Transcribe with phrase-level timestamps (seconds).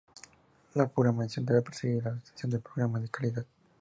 [0.73, 3.45] La programación debe perseguir la obtención de programas de calidad.